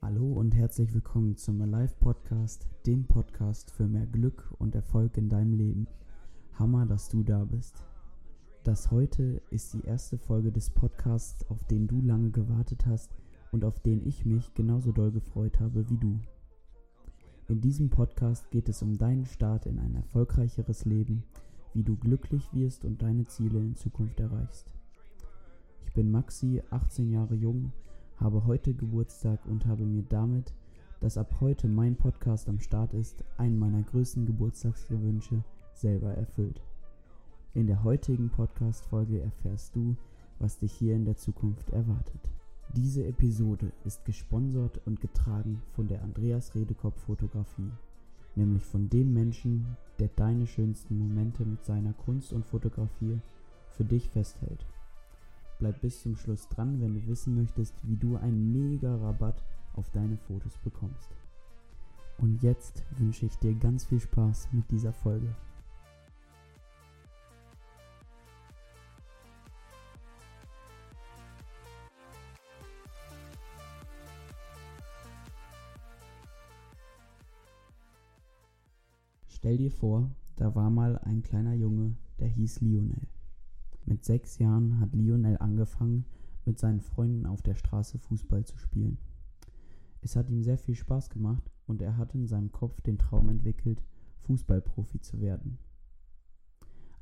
[0.00, 5.28] Hallo und herzlich willkommen zum Alive Podcast, dem Podcast für mehr Glück und Erfolg in
[5.28, 5.86] deinem Leben.
[6.54, 7.84] Hammer, dass du da bist.
[8.62, 13.10] Das heute ist die erste Folge des Podcasts, auf den du lange gewartet hast
[13.52, 16.20] und auf den ich mich genauso doll gefreut habe wie du.
[17.48, 21.22] In diesem Podcast geht es um deinen Start in ein erfolgreicheres Leben,
[21.74, 24.72] wie du glücklich wirst und deine Ziele in Zukunft erreichst.
[25.94, 27.70] Bin Maxi, 18 Jahre jung,
[28.16, 30.52] habe heute Geburtstag und habe mir damit,
[30.98, 36.60] dass ab heute mein Podcast am Start ist, einen meiner größten Geburtstagswünsche selber erfüllt.
[37.54, 39.94] In der heutigen Podcast-Folge erfährst du,
[40.40, 42.28] was dich hier in der Zukunft erwartet.
[42.74, 47.70] Diese Episode ist gesponsert und getragen von der Andreas Redekopf Fotografie,
[48.34, 53.20] nämlich von dem Menschen, der deine schönsten Momente mit seiner Kunst und Fotografie
[53.68, 54.66] für dich festhält.
[55.58, 59.42] Bleib bis zum Schluss dran, wenn du wissen möchtest, wie du einen mega Rabatt
[59.74, 61.10] auf deine Fotos bekommst.
[62.18, 65.34] Und jetzt wünsche ich dir ganz viel Spaß mit dieser Folge.
[79.28, 83.06] Stell dir vor, da war mal ein kleiner Junge, der hieß Lionel.
[83.86, 86.06] Mit sechs Jahren hat Lionel angefangen,
[86.44, 88.98] mit seinen Freunden auf der Straße Fußball zu spielen.
[90.00, 93.28] Es hat ihm sehr viel Spaß gemacht und er hat in seinem Kopf den Traum
[93.28, 93.82] entwickelt,
[94.20, 95.58] Fußballprofi zu werden.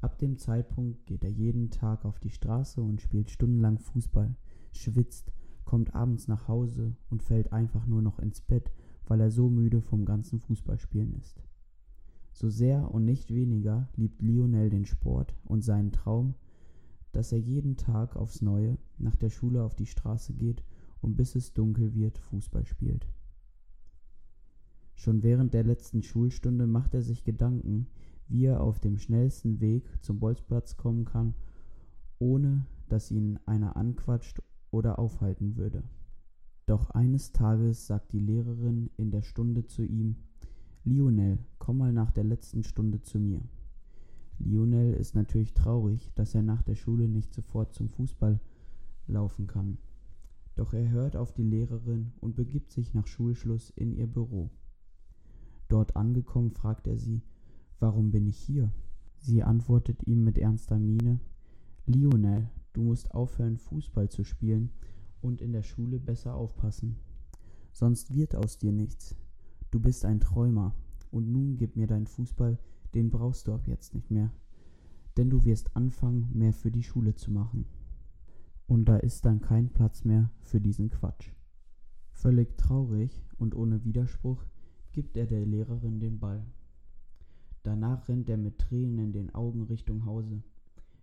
[0.00, 4.34] Ab dem Zeitpunkt geht er jeden Tag auf die Straße und spielt stundenlang Fußball,
[4.72, 5.32] schwitzt,
[5.64, 8.72] kommt abends nach Hause und fällt einfach nur noch ins Bett,
[9.06, 11.42] weil er so müde vom ganzen Fußballspielen ist.
[12.32, 16.34] So sehr und nicht weniger liebt Lionel den Sport und seinen Traum,
[17.12, 20.64] dass er jeden Tag aufs Neue nach der Schule auf die Straße geht
[21.00, 23.08] und bis es dunkel wird Fußball spielt.
[24.94, 27.86] Schon während der letzten Schulstunde macht er sich Gedanken,
[28.28, 31.34] wie er auf dem schnellsten Weg zum Bolzplatz kommen kann,
[32.18, 35.82] ohne dass ihn einer anquatscht oder aufhalten würde.
[36.66, 40.16] Doch eines Tages sagt die Lehrerin in der Stunde zu ihm
[40.84, 43.42] Lionel, komm mal nach der letzten Stunde zu mir.
[44.40, 48.40] Lionel ist natürlich traurig, dass er nach der Schule nicht sofort zum Fußball
[49.06, 49.78] laufen kann.
[50.56, 54.50] Doch er hört auf die Lehrerin und begibt sich nach Schulschluss in ihr Büro.
[55.68, 57.22] Dort angekommen fragt er sie,
[57.78, 58.72] warum bin ich hier?
[59.18, 61.20] Sie antwortet ihm mit ernster Miene,
[61.86, 64.70] Lionel, du musst aufhören, Fußball zu spielen
[65.20, 66.96] und in der Schule besser aufpassen.
[67.72, 69.16] Sonst wird aus dir nichts.
[69.70, 70.74] Du bist ein Träumer,
[71.10, 72.58] und nun gib mir deinen Fußball,
[72.94, 74.30] den brauchst du ab jetzt nicht mehr.
[75.16, 77.66] Denn du wirst anfangen, mehr für die Schule zu machen.
[78.66, 81.30] Und da ist dann kein Platz mehr für diesen Quatsch.
[82.12, 84.44] Völlig traurig und ohne Widerspruch
[84.92, 86.44] gibt er der Lehrerin den Ball.
[87.62, 90.42] Danach rennt er mit Tränen in den Augen Richtung Hause.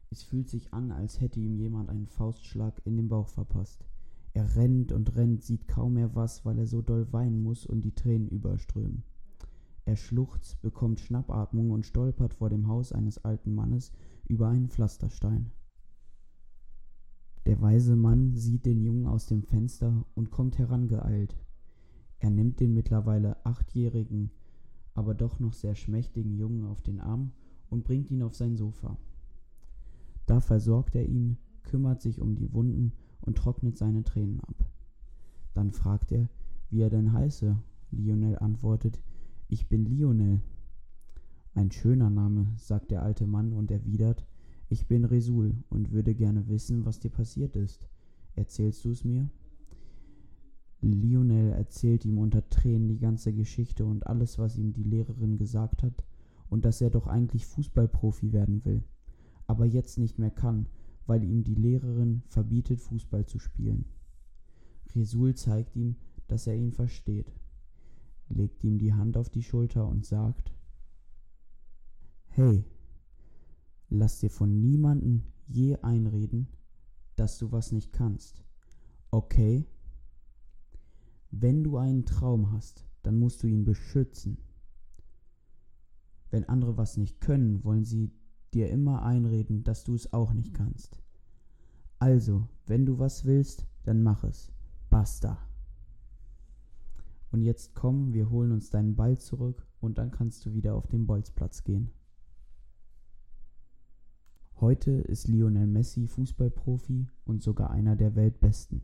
[0.09, 3.86] Es fühlt sich an, als hätte ihm jemand einen Faustschlag in den Bauch verpasst.
[4.34, 7.81] Er rennt und rennt, sieht kaum mehr was, weil er so doll weinen muss und
[7.81, 9.04] die Tränen überströmen.
[9.88, 13.94] Er schluchzt, bekommt Schnappatmung und stolpert vor dem Haus eines alten Mannes
[14.28, 15.50] über einen Pflasterstein.
[17.46, 21.38] Der weise Mann sieht den Jungen aus dem Fenster und kommt herangeeilt.
[22.20, 24.31] Er nimmt den mittlerweile achtjährigen,
[24.94, 27.31] aber doch noch sehr schmächtigen Jungen auf den Arm
[27.69, 28.98] und bringt ihn auf sein Sofa.
[30.25, 34.69] Da versorgt er ihn, kümmert sich um die Wunden und trocknet seine Tränen ab.
[35.54, 36.28] Dann fragt er,
[36.69, 37.58] wie er denn heiße.
[37.92, 39.02] Lionel antwortet,
[39.50, 40.41] ich bin Lionel.
[41.53, 44.25] Ein schöner Name, sagt der alte Mann und erwidert,
[44.69, 47.88] ich bin Resul und würde gerne wissen, was dir passiert ist.
[48.36, 49.30] Erzählst du es mir?
[50.81, 55.81] Lionel erzählt ihm unter Tränen die ganze Geschichte und alles, was ihm die Lehrerin gesagt
[55.81, 56.03] hat,
[56.50, 58.84] und dass er doch eigentlich Fußballprofi werden will,
[59.47, 60.68] aber jetzt nicht mehr kann,
[61.06, 63.86] weil ihm die Lehrerin verbietet, Fußball zu spielen.
[64.94, 65.95] Resul zeigt ihm,
[66.27, 67.33] dass er ihn versteht,
[68.29, 70.53] legt ihm die Hand auf die Schulter und sagt
[72.25, 72.65] Hey,
[73.89, 76.47] lass dir von niemandem je einreden,
[77.15, 78.44] dass du was nicht kannst.
[79.12, 79.65] Okay?
[81.31, 84.38] Wenn du einen Traum hast, dann musst du ihn beschützen.
[86.29, 88.12] Wenn andere was nicht können, wollen sie
[88.53, 91.01] dir immer einreden, dass du es auch nicht kannst.
[92.00, 94.51] Also, wenn du was willst, dann mach es.
[94.89, 95.47] Basta.
[97.31, 100.88] Und jetzt komm, wir holen uns deinen Ball zurück und dann kannst du wieder auf
[100.88, 101.91] den Bolzplatz gehen.
[104.59, 108.81] Heute ist Lionel Messi Fußballprofi und sogar einer der Weltbesten.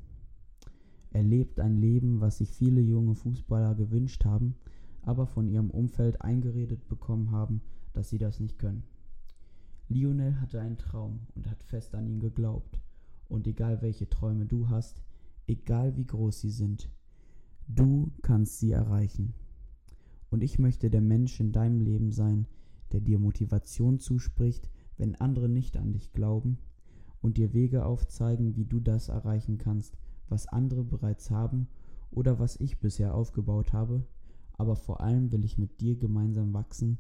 [1.12, 4.56] Er lebt ein Leben, was sich viele junge Fußballer gewünscht haben,
[5.02, 7.62] aber von ihrem Umfeld eingeredet bekommen haben,
[7.94, 8.84] dass sie das nicht können.
[9.90, 12.80] Lionel hatte einen Traum und hat fest an ihn geglaubt.
[13.30, 15.02] Und egal welche Träume du hast,
[15.48, 16.90] egal wie groß sie sind,
[17.68, 19.34] du kannst sie erreichen.
[20.30, 22.48] Und ich möchte der Mensch in deinem Leben sein,
[22.92, 26.58] der dir Motivation zuspricht, wenn andere nicht an dich glauben,
[27.22, 31.68] und dir Wege aufzeigen, wie du das erreichen kannst, was andere bereits haben
[32.12, 34.06] oder was ich bisher aufgebaut habe,
[34.54, 37.00] aber vor allem will ich mit dir gemeinsam wachsen,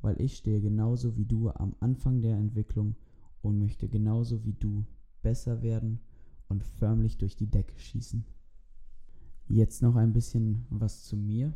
[0.00, 2.96] weil ich stehe genauso wie du am Anfang der Entwicklung
[3.42, 4.84] und möchte genauso wie du
[5.22, 6.00] besser werden
[6.48, 8.24] und förmlich durch die Decke schießen.
[9.52, 11.52] Jetzt noch ein bisschen was zu mir.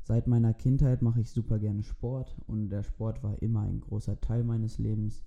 [0.00, 4.18] Seit meiner Kindheit mache ich super gerne Sport und der Sport war immer ein großer
[4.18, 5.22] Teil meines Lebens.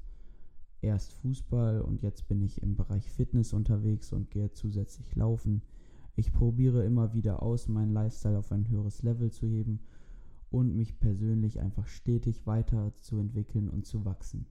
[0.81, 5.61] Erst Fußball und jetzt bin ich im Bereich Fitness unterwegs und gehe zusätzlich laufen.
[6.15, 9.79] Ich probiere immer wieder aus, meinen Lifestyle auf ein höheres Level zu heben
[10.49, 14.47] und mich persönlich einfach stetig weiterzuentwickeln und zu wachsen.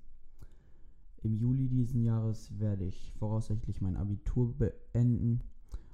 [1.25, 5.43] Im Juli diesen Jahres werde ich voraussichtlich mein Abitur beenden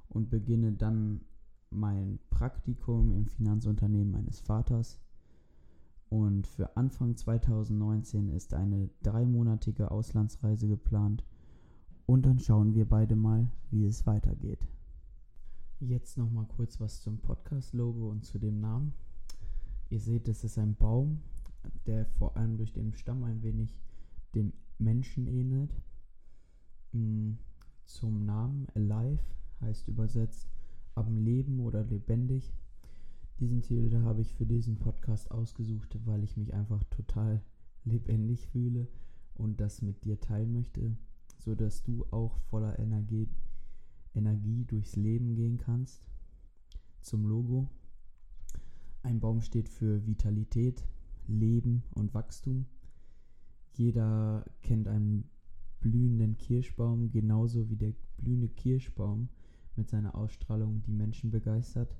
[0.08, 1.20] und beginne dann
[1.70, 5.00] mein Praktikum im Finanzunternehmen meines Vaters.
[6.08, 11.24] Und für Anfang 2019 ist eine dreimonatige Auslandsreise geplant.
[12.06, 14.66] Und dann schauen wir beide mal, wie es weitergeht.
[15.80, 18.94] Jetzt nochmal kurz was zum Podcast-Logo und zu dem Namen.
[19.90, 21.20] Ihr seht, es ist ein Baum,
[21.86, 23.76] der vor allem durch den Stamm ein wenig
[24.34, 25.74] dem Menschen ähnelt.
[26.92, 27.32] Mm,
[27.84, 29.22] zum Namen Alive
[29.60, 30.48] heißt übersetzt
[30.94, 32.52] am Leben oder lebendig.
[33.40, 37.42] Diesen Titel habe ich für diesen Podcast ausgesucht, weil ich mich einfach total
[37.84, 38.88] lebendig fühle
[39.34, 40.96] und das mit dir teilen möchte,
[41.38, 43.28] so dass du auch voller Energie,
[44.14, 46.08] Energie durchs Leben gehen kannst.
[47.00, 47.68] Zum Logo.
[49.04, 50.84] Ein Baum steht für Vitalität,
[51.28, 52.66] Leben und Wachstum.
[53.74, 55.30] Jeder kennt einen
[55.78, 59.28] blühenden Kirschbaum, genauso wie der blühende Kirschbaum
[59.78, 61.96] mit seiner Ausstrahlung die Menschen begeistert,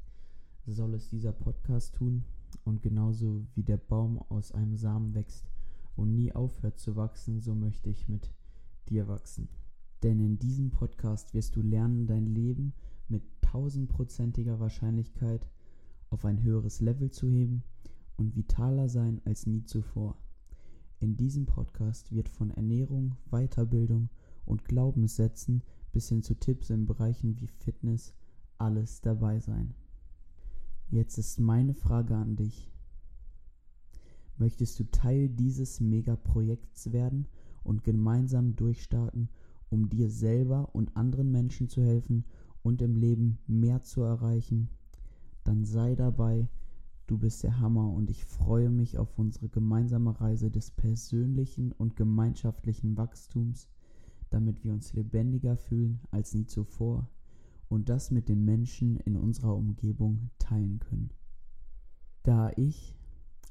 [0.66, 2.24] soll es dieser Podcast tun.
[2.64, 5.46] Und genauso wie der Baum aus einem Samen wächst
[5.96, 8.30] und nie aufhört zu wachsen, so möchte ich mit
[8.88, 9.48] dir wachsen.
[10.02, 12.72] Denn in diesem Podcast wirst du lernen, dein Leben
[13.08, 15.46] mit tausendprozentiger Wahrscheinlichkeit
[16.10, 17.62] auf ein höheres Level zu heben
[18.16, 20.16] und vitaler sein als nie zuvor.
[21.00, 24.08] In diesem Podcast wird von Ernährung, Weiterbildung
[24.44, 28.14] und Glaubenssätzen bis hin zu Tipps in Bereichen wie Fitness
[28.58, 29.74] alles dabei sein.
[30.90, 32.70] Jetzt ist meine Frage an dich.
[34.38, 37.26] Möchtest du Teil dieses Megaprojekts werden
[37.64, 39.28] und gemeinsam durchstarten,
[39.68, 42.24] um dir selber und anderen Menschen zu helfen
[42.62, 44.70] und im Leben mehr zu erreichen?
[45.44, 46.48] Dann sei dabei,
[47.06, 51.96] du bist der Hammer und ich freue mich auf unsere gemeinsame Reise des persönlichen und
[51.96, 53.68] gemeinschaftlichen Wachstums
[54.30, 57.08] damit wir uns lebendiger fühlen als nie zuvor
[57.68, 61.10] und das mit den Menschen in unserer Umgebung teilen können.
[62.22, 62.96] Da ich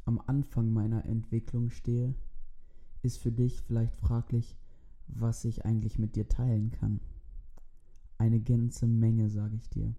[0.06, 2.15] am Anfang meiner Entwicklung stehe,
[3.01, 4.57] ist für dich vielleicht fraglich,
[5.07, 7.00] was ich eigentlich mit dir teilen kann.
[8.18, 9.94] Eine ganze Menge, sage ich dir.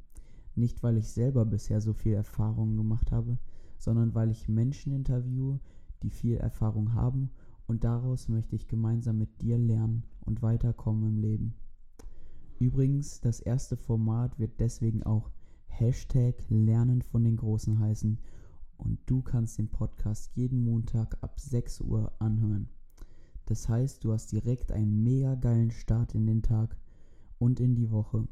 [0.54, 3.38] Nicht, weil ich selber bisher so viel Erfahrung gemacht habe,
[3.78, 5.60] sondern weil ich Menschen interviewe,
[6.02, 7.30] die viel Erfahrung haben
[7.66, 11.54] und daraus möchte ich gemeinsam mit dir lernen und weiterkommen im Leben.
[12.60, 15.30] Übrigens, das erste Format wird deswegen auch
[15.66, 18.18] Hashtag Lernen von den Großen heißen
[18.76, 22.68] und du kannst den Podcast jeden Montag ab 6 Uhr anhören.
[23.46, 26.76] Das heißt, du hast direkt einen mega geilen Start in den Tag
[27.38, 28.28] und in die Woche.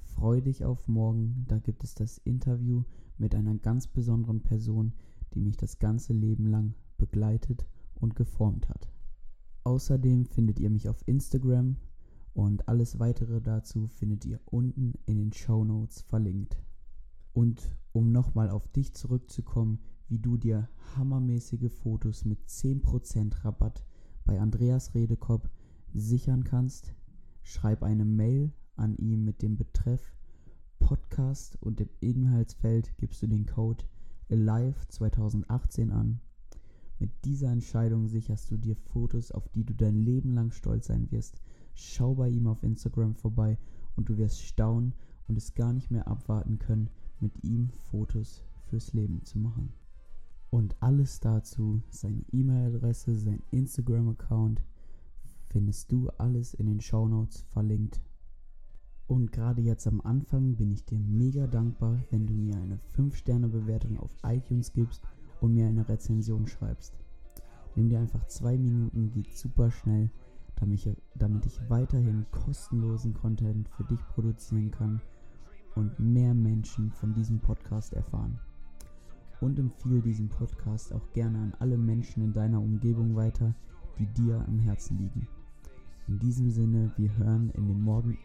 [0.00, 2.84] Freu dich auf morgen, da gibt es das Interview
[3.18, 4.92] mit einer ganz besonderen Person,
[5.34, 7.66] die mich das ganze Leben lang begleitet
[8.00, 8.93] und geformt hat.
[9.64, 11.76] Außerdem findet ihr mich auf Instagram
[12.34, 16.62] und alles weitere dazu findet ihr unten in den Show Notes verlinkt.
[17.32, 19.78] Und um nochmal auf dich zurückzukommen,
[20.08, 23.84] wie du dir hammermäßige Fotos mit 10% Rabatt
[24.24, 25.50] bei Andreas Redekopp
[25.94, 26.94] sichern kannst,
[27.42, 30.14] schreib eine Mail an ihn mit dem Betreff
[30.78, 33.84] Podcast und im Inhaltsfeld gibst du den Code
[34.28, 36.20] Alive 2018 an
[36.98, 41.10] mit dieser Entscheidung sicherst du dir Fotos, auf die du dein Leben lang stolz sein
[41.10, 41.40] wirst.
[41.74, 43.58] Schau bei ihm auf Instagram vorbei
[43.96, 44.94] und du wirst staunen
[45.26, 49.72] und es gar nicht mehr abwarten können, mit ihm Fotos fürs Leben zu machen.
[50.50, 54.62] Und alles dazu, seine E-Mail-Adresse, sein Instagram-Account
[55.48, 58.00] findest du alles in den Shownotes verlinkt.
[59.06, 63.98] Und gerade jetzt am Anfang bin ich dir mega dankbar, wenn du mir eine 5-Sterne-Bewertung
[63.98, 65.02] auf iTunes gibst
[65.44, 66.94] und mir eine Rezension schreibst.
[67.76, 70.10] Nimm dir einfach zwei Minuten, geht super schnell,
[70.56, 75.02] damit ich, damit ich weiterhin kostenlosen Content für dich produzieren kann
[75.74, 78.38] und mehr Menschen von diesem Podcast erfahren.
[79.40, 83.54] Und empfehle diesen Podcast auch gerne an alle Menschen in deiner Umgebung weiter,
[83.98, 85.28] die dir am Herzen liegen.
[86.08, 88.16] In diesem Sinne, wir hören in dem morgen,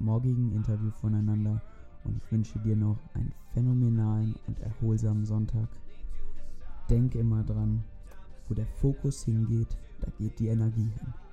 [0.00, 1.62] morgigen Interview voneinander
[2.02, 5.68] und ich wünsche dir noch einen phänomenalen und erholsamen Sonntag.
[6.90, 7.82] Denk immer dran,
[8.48, 11.23] wo der Fokus hingeht, da geht die Energie hin.